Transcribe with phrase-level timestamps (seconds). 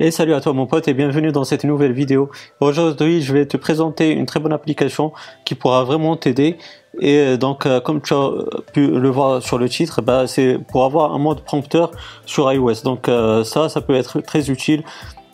[0.00, 2.30] Et salut à toi mon pote et bienvenue dans cette nouvelle vidéo.
[2.60, 5.12] Aujourd'hui je vais te présenter une très bonne application
[5.44, 6.56] qui pourra vraiment t'aider.
[7.00, 8.30] Et euh, donc euh, comme tu as
[8.72, 11.90] pu le voir sur le titre, bah, c'est pour avoir un mode prompteur
[12.26, 12.82] sur iOS.
[12.84, 14.84] Donc euh, ça, ça peut être très utile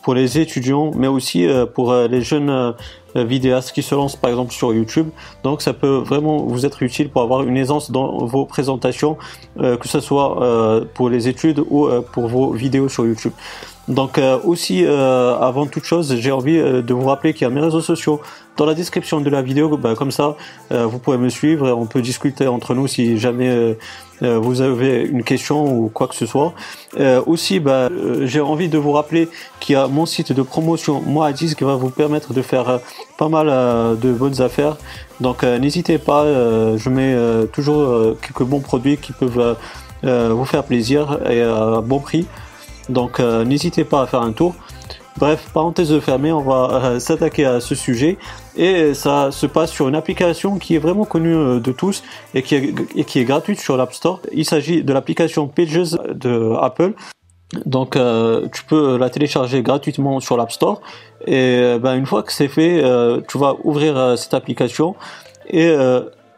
[0.01, 2.75] pour les étudiants, mais aussi pour les jeunes
[3.15, 5.09] vidéastes qui se lancent par exemple sur YouTube.
[5.41, 9.17] Donc ça peut vraiment vous être utile pour avoir une aisance dans vos présentations,
[9.57, 13.33] que ce soit pour les études ou pour vos vidéos sur YouTube.
[13.87, 17.45] Donc euh, aussi, euh, avant toute chose, j'ai envie euh, de vous rappeler qu'il y
[17.45, 18.19] a mes réseaux sociaux
[18.57, 19.77] dans la description de la vidéo.
[19.77, 20.37] Bah, comme ça,
[20.71, 23.75] vous pouvez me suivre et on peut discuter entre nous si jamais
[24.21, 26.53] vous avez une question ou quoi que ce soit.
[27.25, 27.89] aussi, bah,
[28.21, 29.27] j'ai envie de vous rappeler
[29.59, 32.79] qu'il y a mon site de promotion moi 10 qui va vous permettre de faire
[33.17, 33.47] pas mal
[33.99, 34.77] de bonnes affaires.
[35.19, 37.13] Donc n'hésitez pas, je mets
[37.51, 39.57] toujours quelques bons produits qui peuvent
[40.01, 42.25] vous faire plaisir et à bon prix.
[42.89, 44.55] Donc euh, n'hésitez pas à faire un tour.
[45.17, 48.17] Bref, parenthèse fermée, on va euh, s'attaquer à ce sujet.
[48.57, 52.43] Et ça se passe sur une application qui est vraiment connue euh, de tous et
[52.43, 54.19] qui est, gratuite sur l'App Store.
[54.33, 56.93] Il s'agit de l'application Pages de Apple.
[57.65, 57.97] Donc
[58.51, 60.81] tu peux la télécharger gratuitement sur l'App Store.
[61.25, 62.83] Et ben, une fois que c'est fait,
[63.29, 64.95] tu vas ouvrir cette application
[65.47, 65.73] et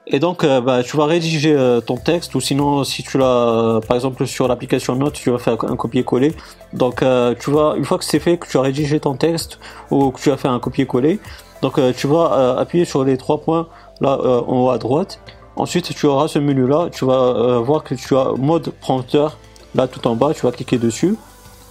[0.10, 3.26] et donc, euh, bah, tu vas rédiger euh, ton texte, ou sinon, si tu l'as,
[3.26, 6.34] euh, par exemple, sur l'application Note, tu vas faire un copier-coller.
[6.74, 7.04] Donc,
[7.40, 9.60] tu vas, une fois que c'est fait, que tu as rédigé ton texte
[9.92, 11.20] ou que tu as fait un copier-coller,
[11.62, 13.68] donc tu vas appuyer sur les trois points
[14.02, 15.20] là en haut à droite.
[15.56, 16.90] Ensuite, tu auras ce menu-là.
[16.92, 19.38] Tu vas voir que tu as mode prompteur
[19.74, 20.34] là tout en bas.
[20.36, 21.16] Tu vas cliquer dessus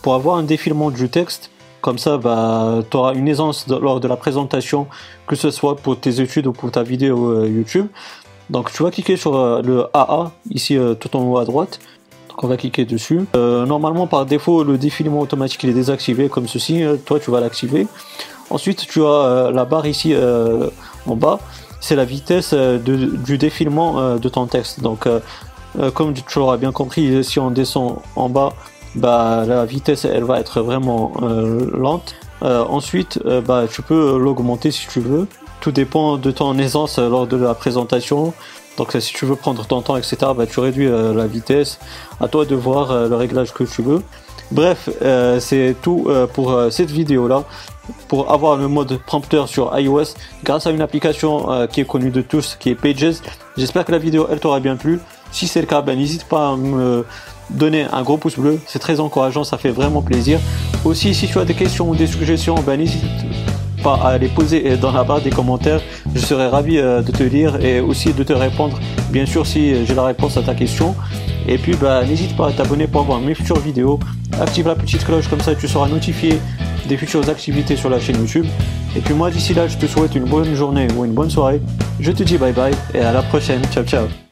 [0.02, 1.50] pour avoir un défilement du texte
[1.82, 4.88] comme ça, bah, tu auras une aisance lors de la présentation,
[5.28, 7.86] que ce soit pour tes études ou pour ta vidéo YouTube.
[8.50, 11.80] Donc tu vas cliquer sur euh, le AA ici euh, tout en haut à droite.
[12.28, 13.26] Donc on va cliquer dessus.
[13.34, 16.84] Euh, normalement par défaut le défilement automatique il est désactivé comme ceci.
[17.04, 17.86] toi tu vas l'activer.
[18.50, 20.14] Ensuite tu as la barre ici
[21.06, 21.40] en bas.
[21.80, 24.80] C'est la vitesse du défilement de ton texte.
[24.80, 25.08] Donc
[25.94, 28.52] comme tu l'auras bien compris, si on descend en bas,
[28.94, 31.12] bah, la vitesse elle va être vraiment
[31.72, 32.14] lente.
[32.42, 35.26] ensuite, bah, tu peux l'augmenter si tu veux
[35.60, 38.32] tout dépend de ton aisance euh, lors de la présentation.
[38.76, 41.78] Donc si tu veux prendre ton temps, etc., bah, tu réduis euh, la vitesse.
[42.20, 44.02] À toi de voir euh, le réglage que tu veux.
[44.52, 44.88] Bref,
[45.40, 47.42] c'est tout pour cette vidéo-là.
[48.06, 50.14] Pour avoir le mode prompteur sur iOS
[50.44, 53.16] grâce à une application qui est connue de tous, qui est Pages.
[53.56, 55.00] J'espère que la vidéo elle t'aura bien plu.
[55.32, 57.04] Si c'est le cas, ben, n'hésite pas à me
[57.50, 58.60] donner un gros pouce bleu.
[58.66, 60.38] C'est très encourageant, ça fait vraiment plaisir.
[60.84, 62.80] Aussi, si tu as des questions ou des suggestions, ben,
[63.94, 65.80] à les poser dans la barre des commentaires.
[66.14, 68.78] Je serai ravi euh, de te lire et aussi de te répondre,
[69.10, 70.94] bien sûr, si j'ai la réponse à ta question.
[71.48, 74.00] Et puis, bah, n'hésite pas à t'abonner pour voir mes futures vidéos.
[74.40, 76.40] Active la petite cloche, comme ça tu seras notifié
[76.86, 78.46] des futures activités sur la chaîne YouTube.
[78.96, 81.60] Et puis moi, d'ici là, je te souhaite une bonne journée ou une bonne soirée.
[82.00, 83.62] Je te dis bye bye et à la prochaine.
[83.72, 84.16] Ciao, ciao.